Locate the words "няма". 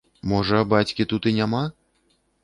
1.39-1.61